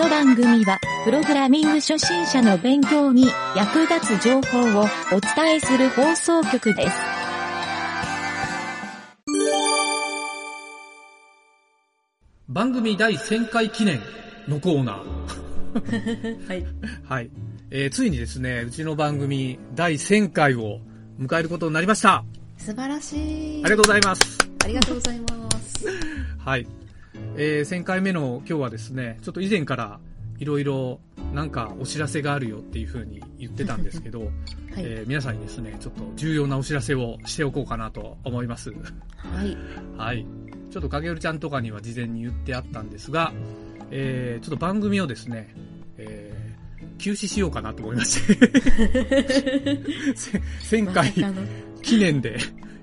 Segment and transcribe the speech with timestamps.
[0.00, 6.96] の番組は、プログラミング初心者の勉強に役立つ情報をお伝えする放送局です。
[12.48, 14.00] 番組第1000回記念
[14.48, 16.48] のコーナー。
[16.48, 16.66] はい。
[17.04, 17.30] はい。
[17.70, 20.80] えー、ついにですね、うちの番組第1000回を
[21.20, 22.24] 迎えることになりました。
[22.56, 23.64] 素晴らしい。
[23.64, 24.38] ありがとうございます。
[24.64, 25.26] ありがとうございま
[25.60, 25.86] す。
[26.42, 26.66] はい。
[27.36, 30.00] えー、1000回目の今日はですね、ちょっと以前から
[30.38, 31.00] いろいろ
[31.32, 34.32] なんかお知らせがあるよっていうふうに言ってたんですけど、 はい、
[34.78, 38.70] えー、皆さんにですね、ちょっと重要なお知らせをしておこうかなと思います。
[38.70, 39.56] はい。
[39.96, 40.26] はい。
[40.70, 43.32] ちょっと影るちゃんとかには事前に言ってあったんですが、
[43.90, 45.54] えー、ちょっと番組をですね、
[45.98, 48.34] えー、休止しようかなと思いまして
[50.14, 51.12] 1000回
[51.82, 52.38] 記念で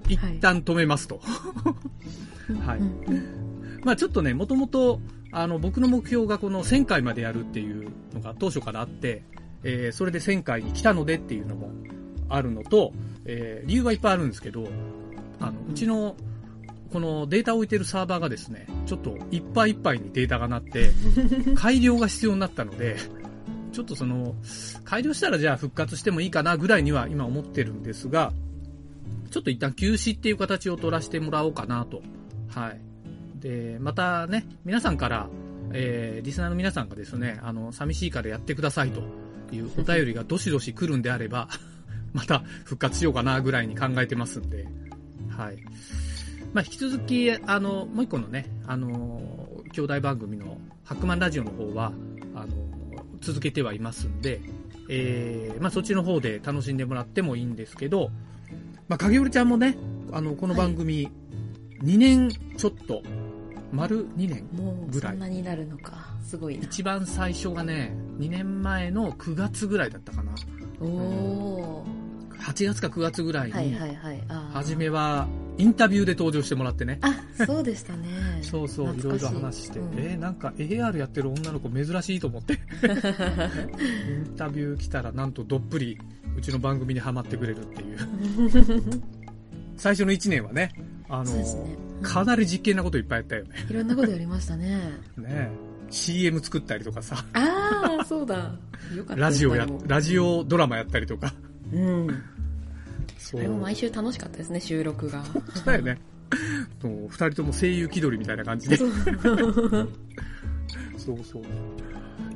[0.10, 1.22] 一旦止めますと。
[2.66, 3.37] はい。
[3.88, 4.99] まあちょっとね、もともと、
[5.32, 9.24] あの、僕の目標がこの1000回までやるっていうのが当初からあって、
[9.63, 11.71] えー、それで1000回に来たのでっていうのも
[12.27, 12.91] あるのと、
[13.24, 14.68] えー、理由はいっぱいあるんですけど、
[15.40, 16.18] あの、うちの
[16.91, 20.91] このデータを置いてるサーバーがですね、ちょっといっぱいいっぱいにデータがなって、
[21.55, 22.98] 改良が必要になったので、
[23.72, 24.35] ちょっとその、
[24.84, 28.34] 改良したらじゃあ復活してもいいかなぐらいには今思ってるんですが、
[29.32, 32.01] ちょっと一旦休止っていう形を取らせてもらおうかなと。
[32.49, 32.87] はい。
[33.48, 35.29] で、またね、皆さんから、
[35.71, 38.99] えー、リスナーの皆さんがですね、あの、寂しいからやってくださいと
[39.55, 41.48] いうお便りがどしどし来るんであれば、
[42.12, 44.67] また復活しようかなぐらいに考えてますんで、
[45.29, 45.57] はい。
[46.54, 51.93] まあ、引き続き、あの、もう一個のね、あの、兄弟番組の、ハックマンラジオの方は、
[52.35, 52.48] あの、
[53.21, 54.41] 続けてはいますんで、
[54.89, 58.11] えー、まあ、そっちの方で楽しんでもらってもいいんですけど、
[58.89, 59.77] まあ、影織ちゃんもね、
[60.11, 61.09] あの、この番組、
[61.84, 63.04] 2年ちょっと、
[63.71, 64.47] 丸2年
[64.90, 65.12] ぐらい。
[65.12, 66.07] そんなになるのか。
[66.23, 66.63] すごいな。
[66.63, 70.33] 一番最初がね、2年前の9月ぐらいだったかな。
[70.79, 71.85] おお、
[72.39, 74.23] 8月か9月ぐらいに、はいはいはい。
[74.53, 77.00] 初めは、インタビューで登場してもらってね。
[77.01, 77.13] あ、
[77.45, 78.07] そうでしたね。
[78.44, 82.53] そうそう、いろいろ話して、うん、えー、なんか AR やってる女の子珍しいと思って。
[82.53, 85.97] インタビュー来たらなんとどっぷり
[86.38, 87.97] うちの番組にはまってくれるっていう。
[89.78, 90.72] 最初の1年はね、
[91.09, 91.44] あの、ね
[91.97, 93.50] うん、かなり実験なこといっぱいやったよね。
[93.69, 94.81] いろんなことやりましたね。
[95.18, 95.50] ね
[95.90, 97.23] CM 作ったりとかさ。
[97.34, 98.53] ああ、そうだ。
[98.95, 99.16] よかった。
[99.16, 101.34] ラジオや、ラジオドラマやったりとか。
[101.72, 102.23] うん。
[103.17, 105.23] それも毎週楽しかったですね、収録が。
[105.66, 105.97] だよね。
[106.84, 108.78] 二人とも声優気取りみたいな感じで。
[108.78, 108.91] そう
[111.23, 111.44] そう。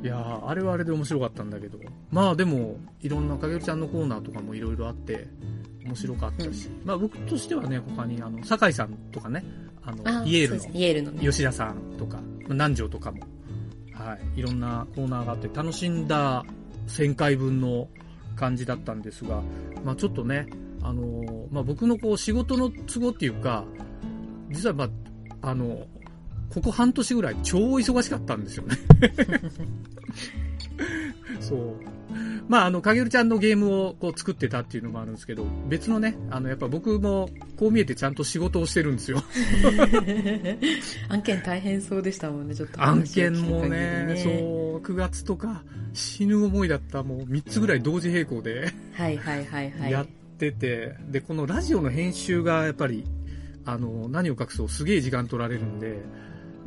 [0.04, 1.78] いやあれはあれで面白かったんだけど。
[2.10, 5.28] まあでも、いろんなかげるちゃんのコーナーとかもいろいろあって、
[5.84, 9.44] 面白かったし、うん、まあ僕としてはね、他に、あの、酒井さんとかね、
[9.84, 13.19] あの、イエールの、イエールの、吉田さんとか、南條とかも、
[13.94, 16.46] はい、いろんなコーナーがあって、楽しんだ
[16.88, 17.88] 1000回分の
[18.36, 19.42] 感じだったんですが、
[19.84, 20.47] まあちょっとね、
[20.84, 23.66] あのまあ僕のこう仕事の都合っていうか、
[24.50, 24.90] 実はまあ、
[25.50, 25.88] あの、
[26.53, 28.75] ここ半年ぐらい超忙しかったんですよね
[31.40, 32.02] そう。
[32.47, 39.24] まあ、あの、かげるちゃんのゲームをこう作ってたっていうのもあるんですけど、別のね、あの、やっぱ僕もこう見えてちゃんと仕事をしてるんですよ。
[41.08, 42.84] 案件大変そうでしたもんね、ちょっと、ね。
[42.84, 49.92] 案件もね、そう、9月とか死ぬ思いだった、もう3つぐらい同時並行ではいはいはいはい。
[49.92, 53.06] やってて、で、このラジオの編集がやっぱり、
[53.63, 56.00] あの、何を隠そうすげえ時間取られるんで、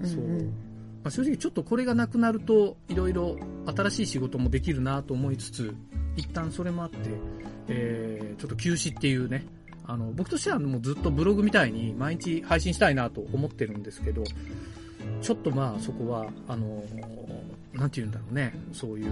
[0.03, 0.21] そう。
[0.23, 0.64] うんうん
[1.05, 5.75] まあ、正直ちょっとこれがなくなると、いろいろ新しい仕事もできるなと思いつつ、
[6.17, 6.97] 一旦それもあって、
[7.69, 9.45] えー、ちょっと休止っていうね、
[9.87, 14.25] あの、僕としてはもうずっとブログみたいに毎日配信したいなと思ってるんですけど、
[15.21, 16.83] ちょっとまあそこは、あの、
[17.75, 19.11] なんて言うんだろうね、そういう、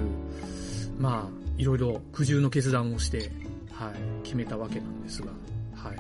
[0.99, 3.31] まあ、いろいろ苦渋の決断をして、
[3.71, 5.29] はい、決めたわけなんですが、
[5.75, 5.97] はい。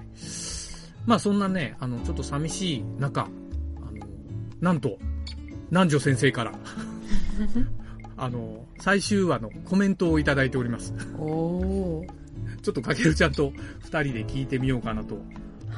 [1.04, 3.28] まあそんなね、あの、ちょっと寂しい中、あ
[3.90, 4.06] の、
[4.60, 4.98] なんと、
[5.72, 6.52] 南條先生から
[8.18, 10.92] あの、最終話のコメントをいただいております。
[11.18, 12.04] お
[12.62, 15.18] ちょっとかけるちゃんと二人で聞いてみようかなと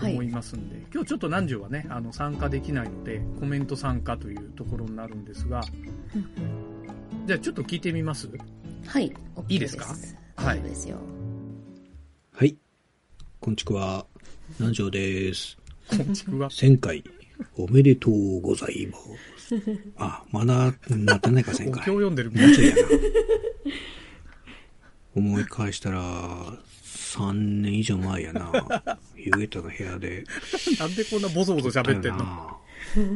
[0.02, 5.62] 思いますんで、はい、今日ちょっと南條はね、あの、参加できないので、コメント参加というところになるんですが、
[7.26, 8.28] じゃあちょっと聞いてみます？
[8.86, 9.14] はい。
[9.48, 9.94] いいですか？
[10.36, 10.60] はい。
[10.60, 10.98] ですよ。
[12.32, 12.56] はい。
[13.40, 14.06] こんちくは、
[14.58, 15.56] 南條です。
[15.88, 16.50] こんちくは。
[16.50, 17.04] 1000回、
[17.56, 19.33] おめでとうございます。
[19.96, 21.72] あ、まだなってないか、前回。
[21.72, 22.82] 今日読んでるもうちょいやな。
[25.16, 26.00] 思い返したら、
[26.82, 28.50] 3年以上前やな。
[29.16, 30.24] ゆげたの部屋で。
[30.78, 32.60] なんでこんなボソボソ喋ってんの？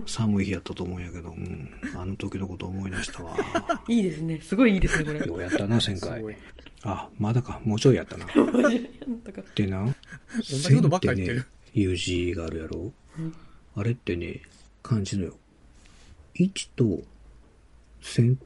[0.07, 3.37] 寒い日やったと思うんやけど、うん、あの時のこと思い出したわ。
[3.87, 4.41] いいですね。
[4.41, 5.21] すごいいいですね、これ。
[5.21, 6.37] ようやったな、1000回。
[6.85, 7.61] あ、まだか。
[7.65, 8.27] もうちょいやったな。
[8.27, 9.95] でな、
[10.37, 12.93] 1000ってね、いう字があるやろ。
[13.77, 14.43] あれってね、
[14.83, 15.37] 漢字のよ。
[16.39, 17.03] 1と
[18.03, 18.37] 1000、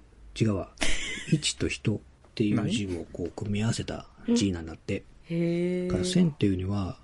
[0.41, 0.73] 違うわ。
[1.31, 2.01] 1と人っ
[2.35, 5.05] ていう字をこう組み合わせた字なんだって。
[5.29, 6.99] へから1000っていうには、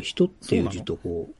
[0.00, 1.30] 人っていう字とこ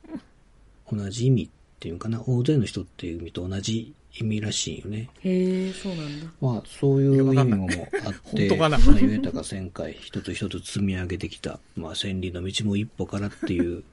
[0.93, 1.49] う、同じ意味っ
[1.79, 5.09] ていうかな、大勢の人っていう意味と同じ意味らしいよね。
[5.21, 6.27] へえ、そうなんだ。
[6.41, 7.67] まあ、そういう意味も
[8.05, 13.85] あって、まあ、言えたか1000回、一つ一つ積み上げてきた、まあ、千里の道も一歩からっていう、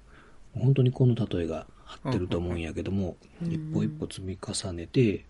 [0.54, 1.68] 本当にこの例えが
[2.04, 5.26] 合ってると思うんやけども、一歩一歩積み重ねて、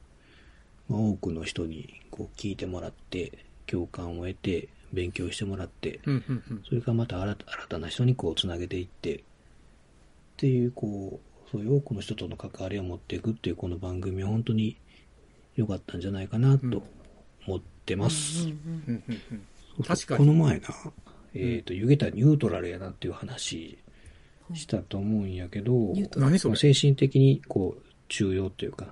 [0.89, 6.00] まあ、多くの人にこう聞いてもらって、共感を得て、勉強してもらって、
[6.68, 7.36] それからまた新
[7.69, 9.19] たな人にこうつなげていって、っ
[10.38, 14.77] ていう、こう、そういう多くの人との関わりを持っていくっていうこの番組は本当に
[15.56, 16.83] 良かったんじゃないかなと
[17.45, 18.48] 思ってます。
[19.86, 20.18] 確かに。
[20.19, 20.68] この前な、
[21.33, 23.77] えっ、ー、と、湯桁ニュートラルやなっていう話
[24.53, 26.55] したと思うんやけど、何それ？
[26.55, 28.88] 精神的にこう、重要っていうか、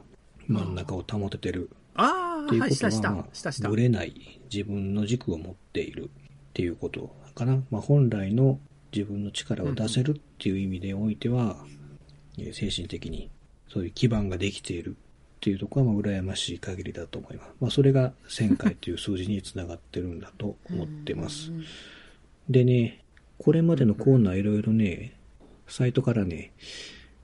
[0.48, 1.70] 真ん中を保ててる。
[1.96, 6.08] ああ、っていうことは、したしたしたぶれない自分の軸を持っているっ
[6.54, 7.62] ていうことかな。
[7.70, 8.60] まあ、本来の
[8.92, 11.58] 自分の力を出せるっていう意味でおいては、
[12.38, 13.30] うん、精神的に
[13.68, 14.94] そういう基盤ができているっ
[15.42, 17.52] ていうところは、まあ、羨ましい限りだと思います。
[17.60, 21.52] まあ、それが1000回という数字につながってるんだと思ってます。
[22.50, 23.04] でね、
[23.38, 25.14] これまでのコーナーいろいろね、
[25.68, 26.54] サイトからね、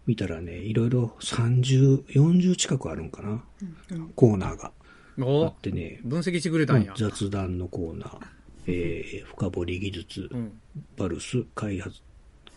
[0.06, 3.44] 見たらね、いろいろ30、40近くあるんかな、
[3.92, 4.72] うん、コーナーが。
[5.20, 6.94] あってね、分析してくれたんや。
[6.98, 8.20] 雑談のコーナー、
[8.68, 10.60] えー、深掘り技術、うん、
[10.98, 12.02] バルス、開発、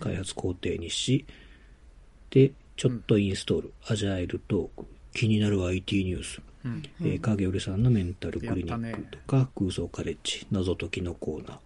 [0.01, 1.27] 開発工程日誌、
[2.31, 11.59] で、ちょっとインストール、アジャイルトーク、気になる IT ニュース、うん、えー、影織さんのメンタルクリニックとか、ね、空想カレッジ、謎解きのコーナー、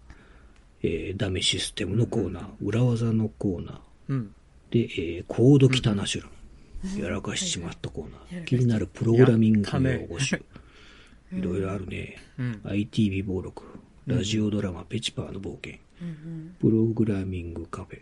[0.82, 4.34] えー、ダメシステムのコーナー、裏技のコーナー、うん、
[4.70, 10.42] で、えー、コードキタナシュラン、やらかしちまったコーナー、気になるプログラミング用語集、
[11.32, 12.16] いろいろあるね。
[12.38, 13.64] うん、IT 微暴録、
[14.06, 15.78] ラジオドラマ、ペチパーの冒険、
[16.60, 18.00] プログラミングカフェ、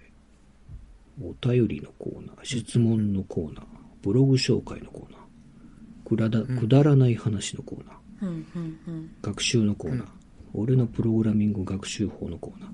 [1.22, 3.64] お便りのコーナー、質問のコーナー、
[4.02, 10.06] ブログ紹介のコーナー、くだだくだらない話のコーナー、学習のコーナー、
[10.54, 12.70] 俺のプログラミング学習法のコーナー、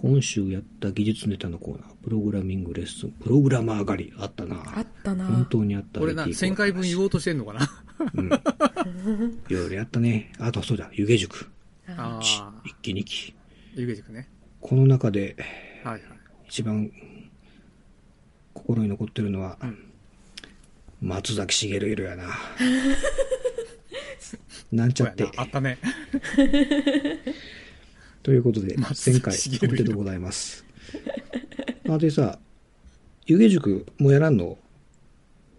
[0.00, 4.62] 今週やった技術ネタのコーナー、プログラミングレッスン、プログラマー狩り、あったな。
[4.76, 5.26] あったな。
[5.26, 6.00] 本当にあった。
[6.00, 7.68] 俺な、1000回分言おうとしてんのかな？
[8.14, 8.26] うん。
[9.48, 10.32] いろいろやったね。
[10.38, 11.50] あと、そうだ、湯気塾。
[11.88, 12.60] ああ。
[12.64, 13.34] 一期二期。
[13.74, 14.28] 湯気塾ね。
[14.60, 15.34] この中で、
[15.82, 16.02] はいはい。
[16.48, 16.92] 一番、
[18.54, 19.78] 心に残ってるのは、うん、
[21.00, 22.24] 松崎しげるいるやな。
[24.70, 25.28] なんちゃって。
[25.36, 25.78] あったね。
[28.22, 30.64] ということで、1000回おめでとうございます。
[31.88, 32.38] あ、でさ、
[33.26, 34.58] 湯気塾もやらんの？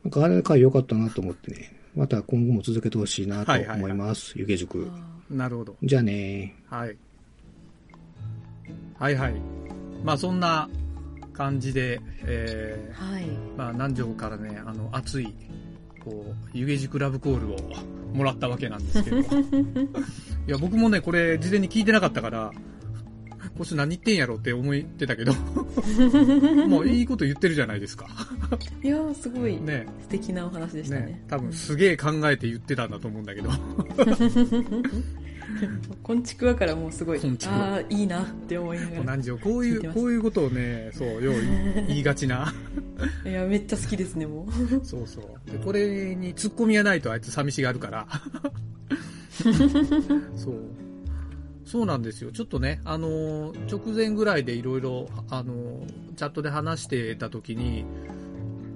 [0.03, 4.37] なんかあれ回良かったなと思ってね、また今後も続けてほしいなと思います。
[4.37, 4.89] 湯気塾。
[5.29, 5.75] なるほど。
[5.83, 6.97] じゃあねはい。
[8.97, 9.33] はいはい。
[10.03, 10.69] まあそんな
[11.33, 13.25] 感じで、えー、はい。
[13.57, 15.33] まあ南條からね、あの、熱い、
[15.99, 17.57] こう、湯気塾ラブコールを
[18.13, 19.17] もらったわけなんですけど。
[19.19, 19.23] い
[20.47, 22.51] や、僕もね、これ事前に聞いてなかったから、
[23.57, 25.33] こいつ何言ってんやろって思ってたけど。
[26.67, 28.07] もういいこと言ってるじゃないですか。
[28.81, 31.05] いやー、すごい、ね、素敵なお話でしたね。
[31.07, 31.23] ね。
[31.27, 33.49] 多分すげえ考えて言ってたんだと思うんだけど
[36.03, 39.03] こんちくわからもうすごい、ああ、いいなって思いながら。
[39.03, 41.35] 何時こういう、こういうことをね、そう、よう
[41.87, 42.53] 言いがちな。
[43.25, 44.47] いや、めっちゃ好きですね、も
[44.81, 44.85] う。
[44.85, 45.57] そうそうで。
[45.59, 48.07] これに突っ込みがないとあいつ寂しがるから。
[50.35, 50.55] そう。
[51.65, 52.31] そうなんですよ。
[52.31, 57.85] ちょっとね、あのー、直前ぐらいでいろいろ、あのー、チャットで話してた時に、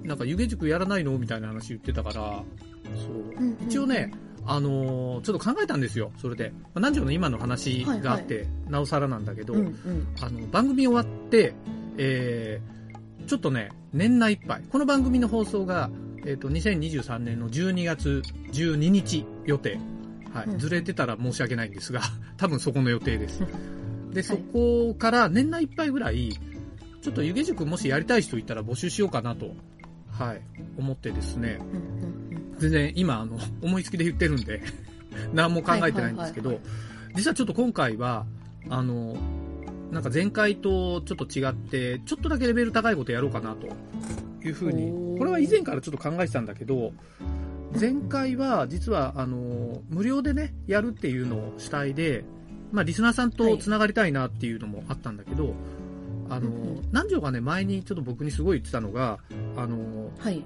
[0.04, 1.18] なんか湯気塾やらないの？
[1.18, 3.56] みたいな話言ってたから、そう。
[3.68, 4.12] 一応ね、
[4.46, 6.50] あのー、ちょっと考えたんですよ、それで。
[6.50, 11.54] まあ、南條の今の話があって、はいはい、なおさらなんだけど、うんうん、あの、番組終わって、
[11.98, 14.64] えー、ちょっとね、年内いっぱい。
[14.70, 15.90] この番組の放送が、
[16.26, 18.22] えっ、ー、と、2023年の12月
[18.52, 19.80] 12日予定。
[20.34, 20.58] はい。
[20.58, 22.02] ずれてたら申し訳ないんですが、
[22.38, 23.44] 多分そこの予定です。
[24.12, 26.38] で、そこから年内いっぱいぐらい、
[27.02, 29.56] ちょっと湯気塾もしやりたい人いたら募集しようかなと、
[30.10, 30.42] はい、
[30.78, 31.60] 思ってですね、
[32.64, 34.62] 全然今、あの、思いつきで言ってるんで
[35.34, 36.60] 何も考えてないんですけど、
[37.14, 38.26] 実はちょっと今回は、
[38.70, 39.18] あの、
[39.92, 43.68] なんか前回とちょっと違って、ちょっとだけレベル高いことやろうかなと
[44.48, 46.94] いうふうに、これは以前からちょっと考えてたんだけど、
[47.80, 52.24] 前回は実は、あの、無料でね、やるっていうのを主体で、
[52.72, 55.54] まあ、リスナーさんと繋がりたいなっていうのもあったんだけど、はい、
[56.30, 56.50] あの、
[56.88, 59.20] 南條がね、前にちょっと僕にすごい言ってたのが、
[59.58, 60.44] あの、はい。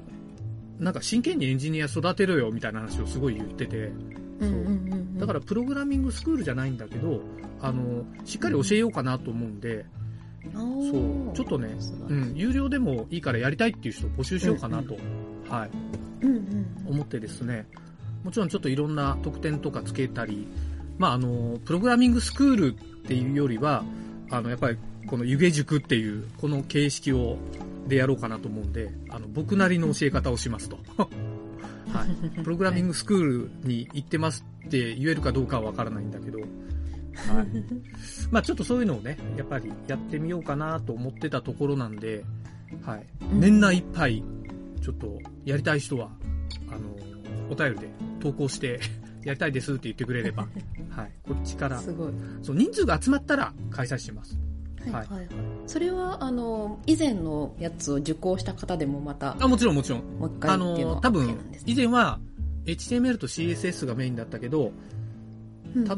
[0.79, 3.91] なんか真剣にエンジニア育てろよみたいな話をすごい言ってて、
[4.39, 5.19] そう。
[5.19, 7.22] だからプログラミングスクールじゃないんだけど、
[7.62, 9.86] あの、しっかり教えようかなと思うんで、
[10.53, 11.36] そう。
[11.36, 11.75] ちょっとね、
[12.07, 15.69] うん、有料でもいいからやりたいっていう人を募集しようかなと、うんうん、はい、
[16.22, 17.65] うんうん、思ってですね。
[18.24, 20.48] もちろんちょっといろんな特典とかつけたり、
[20.98, 23.84] まあ、あのプログラミングスクールっていうよりは
[24.29, 27.38] あのやっぱりこの湯気塾っていうこの形式を
[27.88, 30.77] でやろうかなと思うんであの僕なりの教え方をしますと。
[31.94, 36.48] はい、プログラミングスクールに行ってますって言えるかどうかはわからないんだけど、はい。
[38.29, 42.24] まあちょっとそういうのをね、やっぱりやってみようかなと思ってたところなんで、
[42.84, 43.06] はい。
[43.34, 44.24] 年内いっぱい、
[44.82, 46.12] ちょっとやりたい人は、
[46.70, 46.96] あの、
[47.50, 47.89] お便りで
[48.20, 48.79] 投稿して
[49.24, 50.48] やりたいですって言ってくれれば、
[50.89, 51.12] はい。
[51.24, 52.13] こっちから、すごい。
[52.41, 54.38] そう、人数が集まったら開催します。
[54.91, 55.27] はい、はい、はい。
[55.65, 59.36] それは、あの、以前のやつを受講した方でもまた。
[59.39, 60.01] あ、もちろんもちろん。
[60.20, 62.20] もう一回あの、多分、以前は
[62.65, 64.72] HTML と CSS がメインだったけど、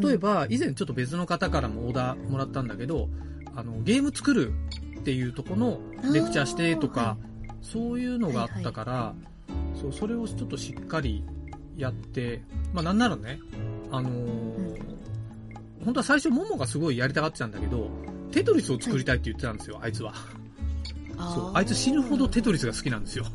[0.01, 3.09] 例えば、以前ちょっと別の方からもオーダーもらったんだけど、
[3.55, 4.53] あの、ゲーム作る
[4.99, 5.79] っていうとこの
[6.13, 7.17] レクチャーしてとか、
[7.61, 9.15] そういうのがあったから、
[9.79, 11.23] そう、それをちょっとしっかり
[11.77, 12.41] やって、
[12.73, 13.39] まあなんならね、
[13.91, 14.79] あのー、
[15.85, 17.89] 本当は最初モモがすごいやりたがってたんだけど、
[18.31, 20.13] テトリスを作りたいって言ってたんですよ、あいつは。
[21.17, 23.25] そう、あいつ死ぬほどテトリスが好きなんですよ。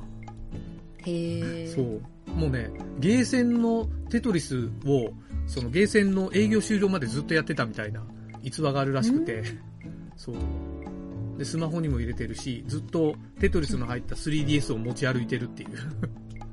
[1.06, 2.00] へそう。
[2.30, 5.12] もうね、ゲーセンのテトリスを
[5.46, 8.02] そのゲーセンの営業終了までずっとやってたみたいな
[8.42, 9.42] 逸話があるらしくて、
[10.16, 10.36] そう。
[11.38, 15.68] で、スマホにも入れてるし、ずっとテトリスの入った 3DS を持ち歩いてるっていう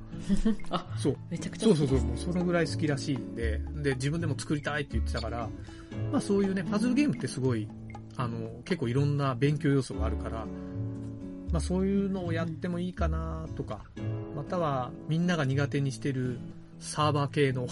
[0.70, 1.18] あ、そう。
[1.30, 5.50] めちゃくちゃそうそうそう、もうそのぐらい好きらしいんで、で、自分でも作りたいって言ってたから、
[6.12, 7.68] まあそういうね、パズルゲームってすごい、
[8.24, 10.46] あの、結構いろんな勉強要素があるから、
[11.52, 13.82] まあそういうのをやってもいいかなとか、
[14.36, 16.40] またはみんなが苦手にしてる
[16.80, 17.68] サーバー系の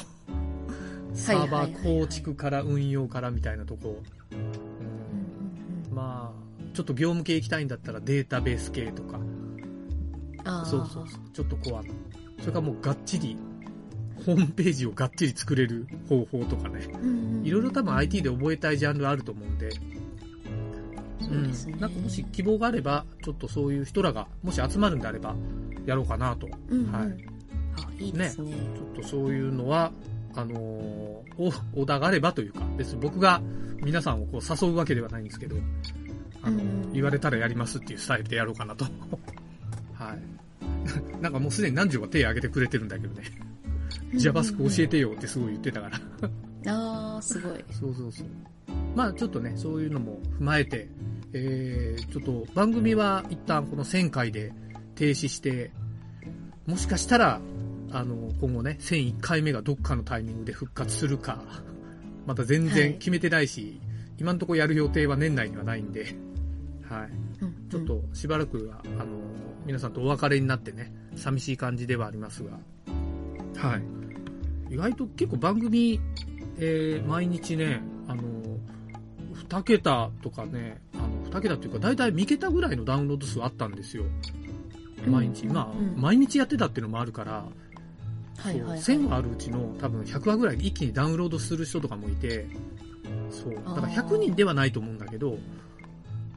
[1.13, 4.01] サーバー構築から運用からみたいなとこ、
[4.31, 9.19] うん、まあちょっと業務系行きたいんだったらデータベース系とか。
[10.65, 11.21] そうそうそう。
[11.31, 11.89] ちょっとコアの
[12.39, 13.37] それからもうがっちり
[14.25, 16.87] ホームページをがっちり作れる方法とかね、
[17.43, 19.69] いろいろ多分 IT で覚えたいジャンルあると思うんで、
[21.29, 25.35] そうですね、うん、なんかもし希望があれば、ちょっとそういう人らが、もし集まるんであれば、
[25.85, 26.49] やろうかなと。
[26.69, 27.03] うんうん、はい。
[27.03, 28.51] あ、いいですね。
[28.51, 29.91] ねちょっとそういうのは、
[30.35, 33.41] あのー、オーダーがあればというか、別に僕が
[33.81, 35.55] 皆さんをこう誘うわけではないんですけど、
[36.41, 36.61] あの、
[36.93, 38.85] 言われたらやりますっていうスタイルでやろうかなと。
[39.93, 40.19] はい。
[41.21, 43.23] なんかもうすでに何十が手挙げてくれてるんだけどね。
[44.13, 47.63] JavaScript 教えてよってすごい言ってたからああ、すごい。
[47.71, 48.27] そうそうそう。
[48.95, 50.89] まあちょっとね、そういうのも踏まえて、
[51.33, 54.53] えー、ちょっと番組は一旦この1000回で
[54.95, 55.71] 停止して、
[56.65, 57.41] もしかしたら
[57.91, 61.43] あの、今後ね、1001回目がどっかのタイミングで復活するか、
[62.25, 63.79] また全然決めてないし、はい、
[64.19, 66.15] 今のところやる予定は年内にはないんで、
[66.83, 67.09] はい。
[67.41, 69.05] うん、ちょっとしばらくは、あの、
[69.65, 72.59] 皆さんとお別れになってね、寂しい感じではありますが、
[73.55, 74.73] はい。
[74.73, 75.99] 意外と結構番組、
[76.57, 78.23] えー、毎日ね、あの、
[79.33, 80.79] 2桁とかね、
[81.29, 84.03] あの、2桁っていうか、だいたい3桁ぐらいのダウンロード数あったんですよ。
[85.07, 85.47] 毎日。
[85.47, 87.45] まあ、毎日やってたっていうのもあるから、
[88.37, 92.47] はいはいはい、1000話あるうちの多分100話ぐらい一気にダウンロードする人とかもいて、
[93.29, 93.53] そう。
[93.53, 95.37] だから100人ではないと思うんだけど、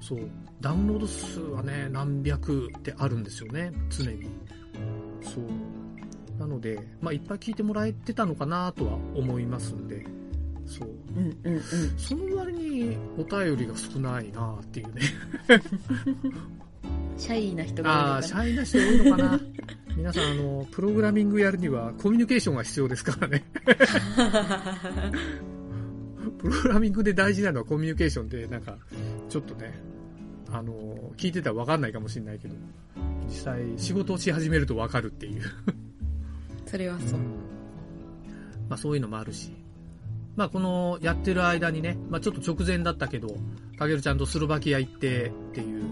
[0.00, 0.28] そう。
[0.60, 4.28] ダウンロード数はね、何百ってあるんですよね、常に。
[5.22, 6.40] そう。
[6.40, 10.04] なので、まあ、いっぱい聞いてもらえてたのかなとは思いますんで、
[10.66, 10.88] そう。
[11.16, 11.62] うんうんうん。
[11.98, 15.02] その割にお便りが少ないなっていうね。
[17.16, 18.14] シャイな人が多いのかな。
[18.14, 19.40] ああ、シャイな人多いのかな。
[19.96, 23.44] 皆さん、あの、プログラミングやるにはコミュニケーションが必要ですからね。
[26.38, 28.78] プログラミングで大事なのはコミュニケーションで、なんか、
[29.28, 29.74] ちょっとね、
[30.50, 32.54] あの、聞いてたらわかんないかもしれないけど、
[33.28, 35.42] 実際仕事をし始めるとわかるっていう
[36.66, 37.20] それはそう。
[37.20, 37.26] うん、
[38.68, 39.52] まあそういうのもあるし。
[40.36, 43.28] まあこのやってる間にね、まあちょっと直前だったけど、
[43.78, 45.82] かげるちゃんとスロバキア行ってっていう、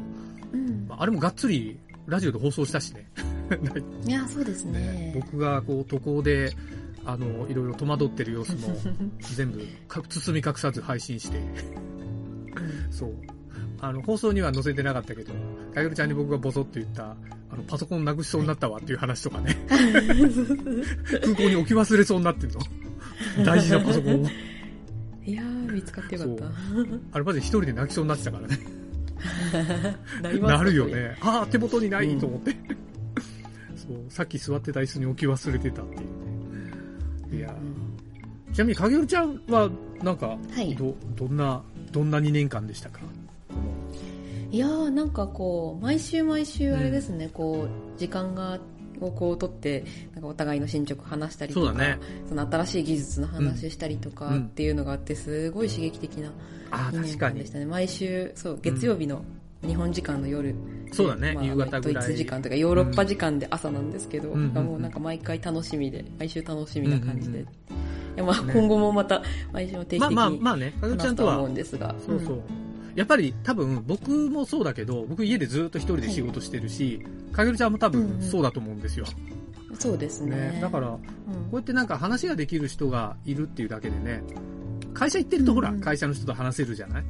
[0.52, 3.08] うん、まあ、あれもがっつりラジオで放送したしね。
[4.06, 4.80] いや、そうですね。
[4.80, 6.52] ね僕がこう、渡航で、
[7.04, 8.76] あの、いろいろ戸惑ってる様子も、
[9.34, 11.40] 全部、包み隠さず配信して、
[12.90, 13.12] そう。
[13.80, 15.32] あの、放送には載せてなかったけど、
[15.74, 17.16] かげるちゃんに僕がボソッと言った、
[17.50, 19.56] あの、の、パソコンなくしそうになったわっていう話とかね。
[19.68, 22.60] 空港に置き忘れそうになってるの。
[23.44, 24.26] 大事なパソコンを。
[25.24, 26.44] いやー、見つかってよかった。
[27.12, 28.58] あれまで一人で泣きそうになってたからね。
[30.40, 30.86] ななるよ。
[30.86, 31.16] ね。
[31.20, 32.56] ああ、手元にないと思って。
[33.76, 37.38] そう、さっき座ってた椅子に置き忘れてたっていうね。
[37.38, 39.70] いやーちなみに、影るちゃんは、
[40.02, 41.62] なんか、はいど、どんな、
[41.92, 43.00] どんな2年間でしたか？
[44.50, 48.58] いやー、なんかこう、毎週毎週あれですね、こう、時間が、
[49.00, 51.98] をこう取って、なんかお互いの進捗話したりとか、ね。
[52.28, 54.42] その新しい技術の話したりとかうん。
[54.44, 56.32] っていうのがあって、すごい刺激的な
[56.70, 57.50] ああ、2確かに年間でし。
[57.50, 57.66] たね。
[57.66, 59.22] 毎週、そう、月曜日の
[59.66, 60.54] 日本時間の夜、
[60.92, 62.04] そうだねまあ夕方ぐらい。
[62.04, 64.52] ドイツ時間とかヨーロッパ時間で朝なんですけど、うん。
[64.52, 67.40] がもうなんか毎回楽しみで、毎週楽しみな感じで。
[67.40, 68.52] うんうんいやまあね。
[68.52, 71.94] 今後もまた毎週定期まあまあ、的に話すとは思うん、ですが。
[72.04, 72.42] そうそう。
[73.00, 77.02] やっぱり多分僕もそうだけど、僕家でずっと一人で仕事してるし、
[77.32, 79.06] かげるちゃんも多分うんうんそうだと思うんですよ。
[79.70, 80.36] うんそうですね。
[80.52, 80.58] ね。
[80.60, 84.22] だから、こうんうやってなんか話ができる人がいるっていうだけでね、
[84.92, 87.04] 会社行ってるとほら、うんうん会社の人と話せるじゃない？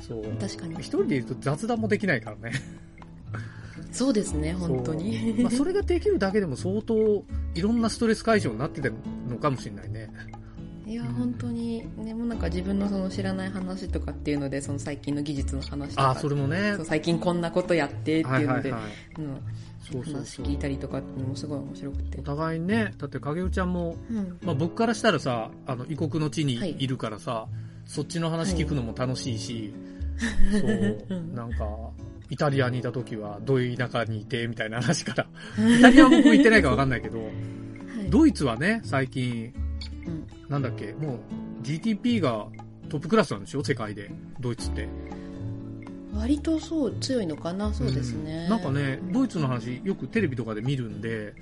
[0.00, 0.24] そう。
[0.40, 0.82] 確かに一。
[0.84, 2.52] 人でいると雑談もできないからね。
[3.92, 5.36] そうですね、本当に。
[5.42, 7.24] まあ、それができるだけでも相当
[7.54, 8.88] いろんなストレス解消になってた
[9.28, 10.10] のかもしれないね。
[10.86, 11.08] いや、うん。
[11.14, 16.76] 本当に、ね、もうなんか自分のその知らない話とかっていうので、その最近の技術の話とか、ああ、それもね。
[16.84, 20.58] 最近こんなことやってっていうので、そうそう話聞い。
[20.58, 22.20] たりとかもすごい面白くて。
[22.20, 22.22] お。
[22.22, 24.38] 互いにね、だって影尾ちゃんも、うん。
[24.42, 26.76] まあ、僕からしたらさ、あの異国の地にはい。
[26.78, 27.48] いるからさ、
[27.84, 29.74] そっちの話聞くのも楽しいし、
[30.52, 31.34] そうう、ん。
[31.34, 31.66] なんか、
[32.30, 35.26] イタリアにいた時はどういう田舎にいてみたいな話から、
[35.78, 37.30] イタリアは僕行ってないかわかんないけど、はい。
[38.08, 39.52] ドイツはね、最近、
[40.06, 41.18] うんなんだっけ、もう
[41.62, 42.46] GDP が
[42.88, 44.10] トップクラスなんでしょ世界で、
[44.40, 44.88] ドイツって。
[46.14, 48.46] 割とそう強いのかな、そうですね。
[48.46, 51.34] んなんかね、ドイツの話よくテレビとかで見るんで、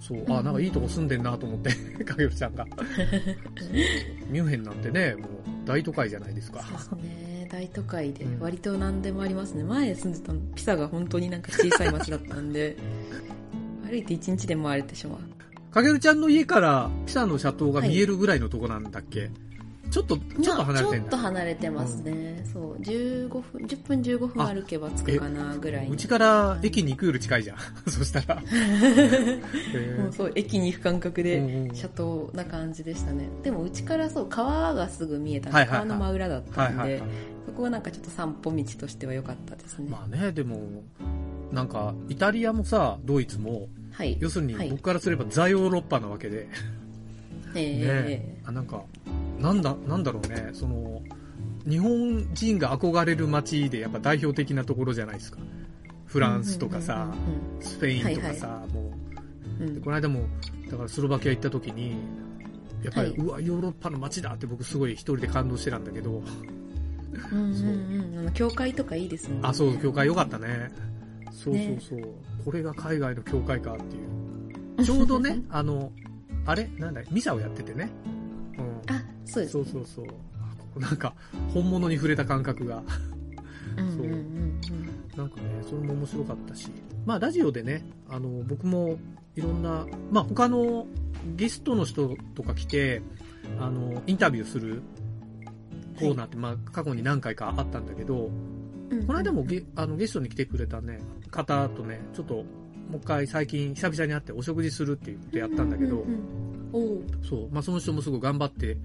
[0.00, 1.70] そう、あ、うんなんかいいとこ住んでんなと思って、
[2.04, 2.64] 影尾ちゃんが。
[4.30, 5.28] ミュンヘンなんてね、もう
[5.66, 6.62] 大都会じゃないですか。
[6.62, 9.64] そうですね、大都会でうん割と何でもありますね。
[9.64, 12.76] 前住んでたのピサが本当になんか小さい町だったんで、
[13.88, 15.18] 歩いて一日で回れてしまう。
[15.70, 19.30] かげるちゃんの家からピサの斜塔が見えるぐらいのとこなんだっけ、
[19.90, 20.90] ちょっと、ちょっと離れてんだ。
[20.90, 22.44] まあちょっと離れてますね。
[22.52, 25.92] そう、15分、10分15分歩けば着くかなぐらいに。
[25.92, 27.58] うちから駅に行くより近いじゃん。
[27.90, 28.40] そしたら。
[29.98, 33.28] もうそう、駅に行く感覚でうんうん、シャトーな感じでしたね。
[33.42, 37.10] でも、うちからそう、川がすぐ見えたはいはいはい川の真裏だったんではいはいはい、。
[37.46, 39.88] そこはなんかちょっと散歩道としては良かったですね。
[39.90, 40.60] まあね、でも、
[41.50, 44.16] なんか、イタリアもさ、ドイツも、はい。
[44.20, 44.70] 要するにはい。
[44.70, 46.46] 僕からすればザヨーロッパなわけで、
[47.56, 48.84] えねあなんか、
[49.40, 51.02] なんだ、なんだろうね、その、
[51.68, 55.38] 日本人が憧れる街でやっぱ代表的なところじゃないですか。
[56.06, 57.12] フフランスとかさ、
[57.58, 58.94] スペインとかさ、もう、うんうん
[59.62, 59.64] う。
[59.64, 59.74] んうん。
[59.74, 60.20] でこの間も、
[60.70, 61.96] だからスロバキア行った時に、
[62.84, 63.18] やっぱり、はい。
[63.18, 66.22] うわ、ヨーロッパの街だって僕すごい一人で感動してたんだけど、
[67.32, 67.54] うんうん
[68.12, 69.48] うんあの教会とかいいですもんね。
[69.48, 70.70] あ、そう、教会良かったね。
[71.32, 72.14] そうそうそう。
[72.48, 73.98] これが海外の教会かってい
[74.78, 74.80] う。
[74.82, 75.92] ちょうどね、あの、
[76.46, 76.66] あれ？
[76.78, 77.90] なんだミサをやっててね。
[78.56, 78.94] うん。
[78.94, 80.80] あ、そうです、そうそうそう。
[80.80, 81.14] なんか、
[81.52, 82.82] 本物に触れた感覚が。
[83.76, 84.60] うんうんうんうん
[85.14, 86.70] なんかね、それも面白かったし。
[87.04, 88.96] まあ、ラジオでね、あの、僕も
[89.34, 90.86] いろんな、まあ、他の
[91.36, 93.02] ゲストの人とか来て、
[93.58, 94.80] あの、インタビューする
[95.98, 98.30] コーナーって、まあ、過去に何回かあったんだけど、
[98.90, 99.06] うん。
[99.06, 102.44] この間もゲあのゲストに来てくれたね、方とね、ちょっと、も
[102.94, 106.06] う一回最近久々に会ってお食事するっていうことやったんだけど
[107.22, 108.78] そう、まあその人もすごい頑張って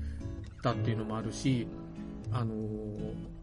[0.62, 1.68] たっていうのもあるし、
[2.32, 3.34] あのー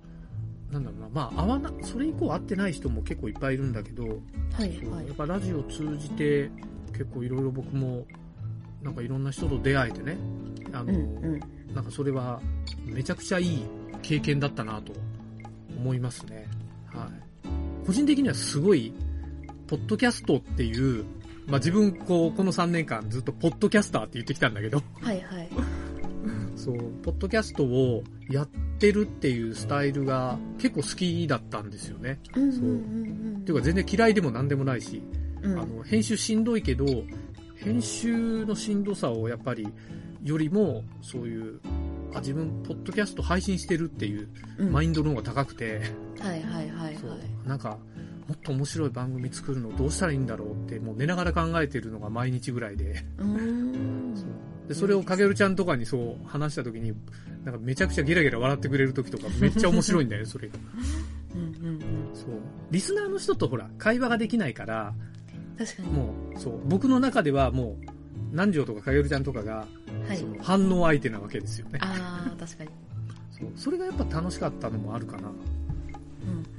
[0.70, 4.16] なんだろうな、まあ会わな、それ以降会ってない人も結構いっぱいいるんだけど、はい
[4.58, 5.16] はいやっ。
[5.16, 6.50] ぱラジオ通じて
[6.92, 8.06] 結構いろいろ僕も、
[8.82, 10.16] なんかいろんな人と出会えてね、
[10.72, 11.74] あのうんーうん。
[11.74, 12.40] なんかそれは
[12.84, 13.64] めちゃくちゃいい
[14.02, 14.92] 経験だったなと
[15.80, 16.46] 思いますね。
[16.92, 17.86] はい。
[17.86, 18.92] 個人的にはすごい、
[19.66, 21.04] ポッドキャストっていう、
[21.46, 25.48] まあ自分こう、この3年間ずっとポッドキャスターって言ってきたんだけど、はいはい。
[26.54, 32.18] そう、ポッドキャストをやってるっていうスタイルが結構好きだったんですよね。
[32.36, 33.36] うんうんそううんうん。
[33.38, 35.02] っていうか全然嫌いでも何でもないし、
[35.42, 36.84] うん、あの、編集しんどいけど、
[37.56, 39.66] 編集のしんどさをやっぱり、
[40.22, 41.60] よりも、そういう、
[42.14, 45.80] あ、自分、ポッドキャスト配信してるっていううんマインドの方が高くて、
[46.18, 46.96] はいはいはいはい。
[46.96, 47.78] そう、なんか、
[48.28, 54.16] もっと面白い番組作るのどうしたらいいんだろうって、もう寝ながら考えてるのが毎日ぐらいで、うーん。
[54.16, 56.92] そうで、それをかげるちゃんとかにそう話した時に、
[57.44, 60.54] なんかめちゃくちゃゲラゲラ笑ってくれる時とかめっちゃ面白いんだよね、 それが。
[61.34, 61.80] うんうんうん。
[62.14, 62.30] そう。
[62.70, 64.94] リスナーの人とほら、会話ができないから、
[65.58, 65.88] 確かに。
[65.88, 67.99] もう、そう、僕の中ではもう、
[68.30, 69.66] 南條とかかよるちゃんとかが、
[70.06, 71.78] はい、その反応相手なわけですよね。
[71.82, 72.70] ああ、確かに。
[73.30, 75.28] そう、それがやっぱ楽しかったのもあるかな。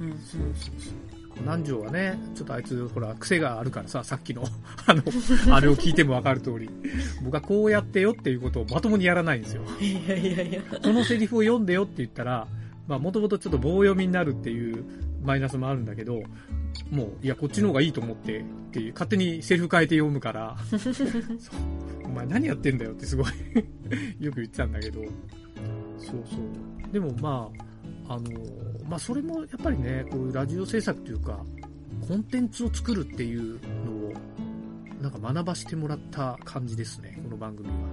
[0.00, 0.94] うんうん、そうそうそう。
[1.40, 4.44] 南條はね、ちょっとあいつ、ほら、癖があるからさ、さっきの、
[4.86, 5.02] あの、
[5.54, 6.70] あれを聞いてもわかる通り、
[7.24, 9.62] 僕はこうやってよっていうことをまともにやらないんですよ。
[9.80, 10.62] いやいやいや。
[10.82, 12.46] このセリフを読んでよって言ったら、
[12.86, 14.84] まあ、もともとちょっと棒読みになるっていう
[15.22, 16.22] マイナスもあるんだけど、
[16.90, 20.56] もう、いや、こっちの方がいいと思ってっていう、勝手にセリフ変えて読むから、
[22.04, 23.26] お前何やってんだよってすごい
[24.20, 25.00] よく言ってたんだけど、
[25.98, 26.92] そうそう。
[26.92, 27.50] でもま
[28.08, 28.30] あ、あの、
[28.88, 31.44] まあそれもやっぱりね、こういうラジオ制作というか、
[32.06, 34.12] コンテンツを作るっていうのを、
[35.00, 37.74] なんか学ばしてもらった感じですね、この番組は。
[37.74, 37.86] はい。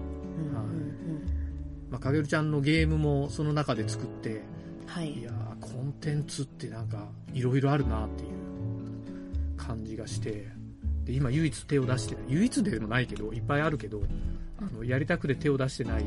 [1.92, 4.42] まあ、かげるちゃんのゲームもその中で作って、
[4.86, 5.14] はい。
[5.14, 10.48] いやコンテンツってなんか、いろいろあるなっていう感じがして、
[11.06, 14.02] で、今唯一手を出してない、唯一でもないけど、いっぱいあるけど、
[14.60, 16.06] あの、やりたくて手を出してない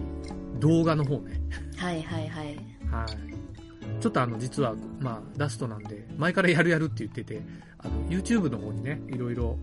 [0.61, 1.41] 動画の方ね。
[1.77, 2.57] はいはいはい。
[2.91, 4.01] はい。
[4.01, 7.43] ちょっとあの、実は、まあ、ラストなんで、前からやるやるって言ってて、
[7.79, 9.59] あの、YouTube の方にね、いろいろ、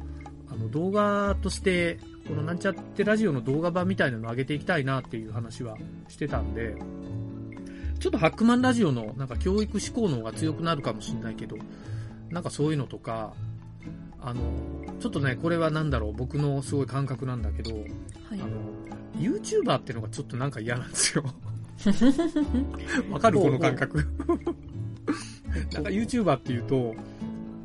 [0.52, 6.75] あの、動画として、このなんちゃってラジオの動画版みたいなのを上げていきたいなっていう話はしてたんで、
[7.99, 11.57] ちょっとハックマンラジオのなんか教育志向の方が強くなるかもしれないけど、
[12.29, 13.33] なんかそういうのとか、
[14.21, 14.41] あの、
[14.99, 17.85] ちょっとね、これはなんだろう、僕のすごい感覚なんだけど、はい、
[18.33, 18.49] あの、
[19.17, 21.23] YouTuber ってのがちょっとなんか嫌なんですよ。
[23.12, 23.39] わかる？
[23.39, 23.97] この感覚。
[25.73, 26.95] なんか YouTuber っていうと、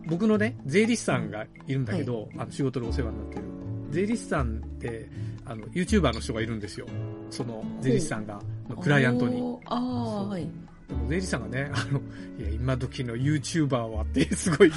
[0.06, 3.42] 僕のね、税理士さんがいるんだけど、はい、あの仕事でお世話になってる。
[3.90, 5.08] 税理士さんって、
[5.44, 6.86] あの、YouTuber の人がいるんですよ。
[7.34, 9.42] その、税理士さんが、のクライアントに。
[9.66, 10.46] ああ、はい。
[10.88, 12.00] でも税理士さんがね、あの、
[12.38, 14.76] いや、今時の YouTuber はって すごいね、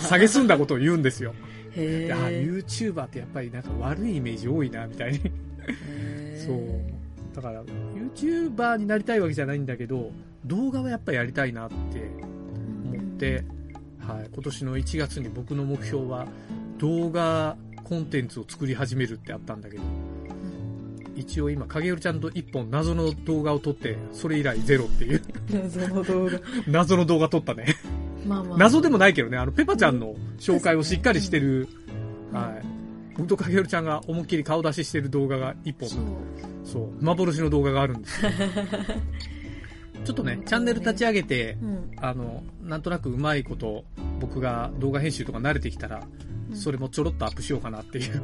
[0.00, 1.32] 下げすんだことを言うんですよ。
[1.76, 5.20] へあ、YouTuber ってやっぱりなんか悪いイメージ多いな、みたいに。
[6.44, 7.36] そう。
[7.36, 10.10] だから、YouTuber になりたいわけじゃないんだけど、
[10.44, 11.74] 動画はやっぱりやりたいなって
[12.84, 13.44] 思って、
[14.00, 16.26] はい、今年の1月に僕の目標は、
[16.78, 19.82] 動画コンテンツを作り始めるってあったんだけど、
[21.22, 25.22] 一応今、影るちゃんと一本謎の動画を撮って、それ以来ゼロっていう。
[25.50, 26.32] 謎の動画。
[26.66, 27.76] 謎の動画撮ったね。
[28.26, 28.58] まあまあ。
[28.58, 31.68] 謎でもないけどね、あの、ペパちゃんの紹介をしっかりしてる、
[32.32, 32.66] はい。
[33.16, 35.88] 僕と影るちゃんが思いっきり顔出ししてる動画が一本。
[36.64, 37.04] そう。
[37.04, 38.30] 幻の動画があるんですよ。
[40.04, 43.84] ちょっとね、チャンネル立ち上げて、うん、あの、なんとなくうまいこと、
[44.18, 46.02] 僕が動画編集とか慣れてきたら、
[46.50, 48.22] うん、それもちょろっとアップしようかなっていう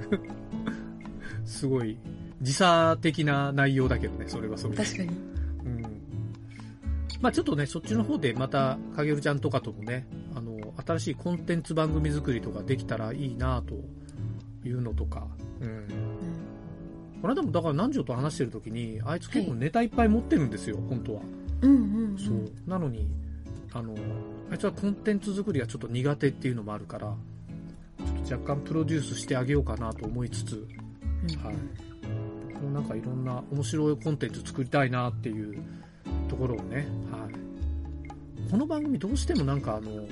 [1.47, 1.97] すごい、
[2.41, 4.85] 時差的な内容だけどね、それはそれで。
[4.85, 5.09] 確かに。
[5.09, 5.83] うん。
[7.21, 13.75] まあちょっとね、そっちの方でまた、かげるちゃんとかともね、あの、新しいコンテンツ番組作りとかできたらいいなと
[14.67, 15.27] いうのとか、
[15.61, 15.69] うん。
[15.69, 15.87] うん、
[17.21, 21.23] この間もだから南條と話してる時に、あいつ結構ネタいっぱい持ってるんですよ、はい、本当は。
[21.63, 22.71] うんうん、うん、そう。
[22.71, 23.09] なのに、
[23.73, 23.95] あの、
[24.51, 27.15] あいつはコンテンツ作りがちょっと苦手っていうのもあるから、
[27.99, 31.57] ちょっと若干プロデュースしてあげようかなと思いつつ、うん、はい。
[32.61, 35.63] もなんかいろんな面白いコンテンツ作りたいなっていう
[36.29, 38.51] ところをね、はい。
[38.51, 40.07] この番組どうしてもなんかあの、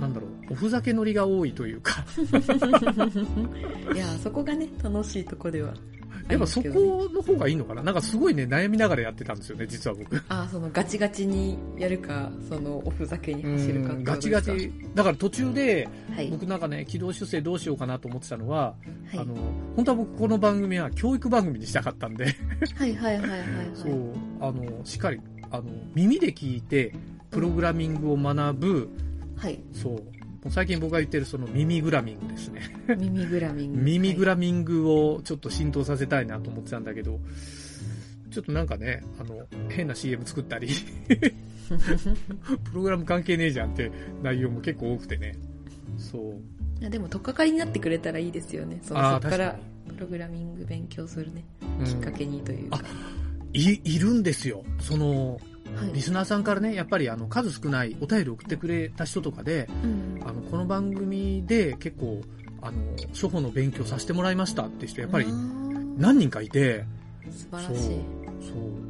[0.00, 2.04] なんだろう、おふざけ乗りが多いというか
[3.94, 5.74] いや、そこがね、楽しいとこでは。
[6.28, 6.68] やっぱそこ
[7.12, 7.82] の方がいいのかな？
[7.82, 10.16] なんかすごいね、悩みながらやってたんですよね、実は僕。
[10.28, 14.72] ああ、そのガチガチにやるか、そのおふざけに走るかガチガチ。
[14.94, 18.74] だから途中で、はい、僕なんかね、軌道修正どうしようかなと思ってたのは、
[19.10, 19.34] はい、あの、
[19.76, 22.36] 本当は僕この番組は教育番組にしたかったんで
[22.76, 25.64] はいはいはいはい、はい、そう、あの、しっかり、あの、
[25.94, 26.94] 耳で聞いて、
[27.30, 28.88] プログラミングを学ぶ、うん、
[29.36, 29.60] はい。
[29.72, 30.02] そう。
[30.50, 32.62] 最近僕が言ってるその耳グラミングですね。
[32.96, 33.78] 耳グラミング。
[33.82, 37.20] 耳グラミングをちょっと浸透させたいなと思ってたんだけど、
[38.30, 40.68] ちょっとなんかね、あの、変な CM 作ったり
[41.68, 43.90] プログラム関係ねえじゃんって
[44.22, 45.34] 内容も結構多くてね。
[45.96, 46.80] そう。
[46.80, 48.80] いやでも、とっかかりになってくれたらいいですよね。
[48.82, 49.58] そのそこから
[49.88, 51.44] プログラミング勉強するね、
[51.84, 52.80] きっかけにというか。
[53.52, 54.64] い、いるんですよ。
[54.80, 55.40] その、
[55.92, 62.22] リスナーさんからね、やっぱりあの数少ないお便り送ってくれた人とかで、うん、あのこの番組で結構
[62.60, 62.78] あの
[63.12, 65.26] 初歩の勉強させてもらいましたって人やっぱり
[65.96, 66.84] 何人かいて、
[67.30, 68.00] 素晴らしい。
[68.40, 68.88] そう。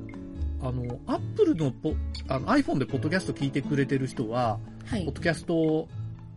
[0.61, 1.95] あの、アップルのポ
[2.29, 5.89] あの iPhone でポッドキャスト聞いてくれてる人は、はい、ポッドキャスト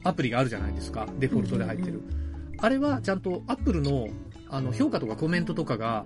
[0.04, 1.08] アプリがあるじゃないですか。
[1.20, 2.00] デフォルトで入ってる。
[2.00, 4.08] うんうんうん、あれはちゃんとアップルの
[4.50, 6.06] あの評価とかコメントとかが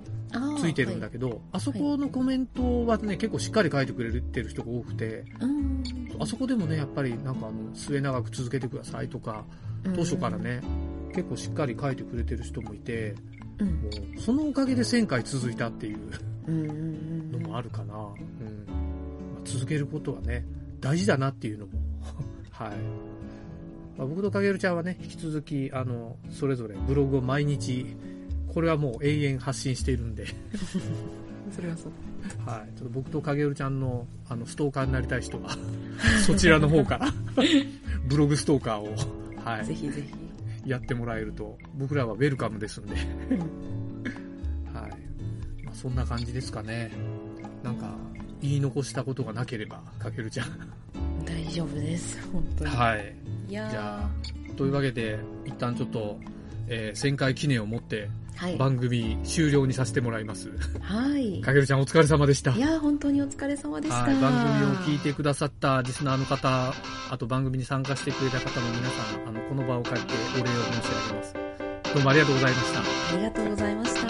[0.60, 5.26] ついてるんだけど、あはい、あそこのコメントはね、結構しっかり書いてくれてる人が多くて、
[6.19, 9.45] あそこでもね、やっぱりなんかあの、末永く続けてくださいとか、
[9.95, 10.62] 当初からね、
[11.15, 13.15] 結構しっかり書いてくれてる人もいて、
[13.60, 16.00] うん、もうそのおかげで1000回続いたっていう
[17.32, 18.00] のもあるかな、うん。
[18.00, 20.45] まあ、続けることはね
[20.82, 21.71] 大事だなっていうのも。
[22.52, 22.69] はい、
[23.98, 27.86] まあ、僕とかげるちゃんはね引き続きあのそれぞれブログを毎日
[28.56, 30.28] これはもう永遠発信しているんで。
[31.54, 31.91] それはそう。
[32.50, 35.56] はい、ちょっと僕と影るちゃんのあのストーカーになりたい人は
[36.26, 37.13] そちらの方から
[38.08, 38.96] ブログストーカーを、
[39.44, 40.70] はい、ぜひぜひ。
[40.70, 42.96] やってもらえると僕らはウェルカムですんで。
[42.96, 43.06] はい、
[45.63, 46.91] まあ、そんな感じですかね。
[47.62, 47.94] なんか
[48.41, 50.48] 言い残したことがなければかけるちゃん。
[51.26, 52.70] 大丈夫です本当に。
[52.72, 53.15] はい。
[53.50, 54.10] じゃあ
[54.56, 56.18] というわけで一旦ちょっと、
[56.67, 58.10] えー、1000回記念を持って
[58.58, 60.49] 番組終了にさせてもらいます。
[60.82, 61.39] はい。
[61.45, 62.51] かけるちゃんお疲れ様でした。
[62.51, 64.04] いや、本当にお疲れ様でした。
[64.04, 66.73] はい、番組を聞いてくださったリスナーの方、
[67.10, 71.34] あと番組に参加してくれた方の皆さん、あの、この場を借りてお礼を申し上げます。
[71.93, 72.80] どうもありがとうございました。
[72.80, 72.84] あ
[73.17, 74.06] りがとうございました。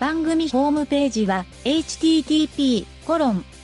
[0.00, 3.44] 番組ホームページは http コロン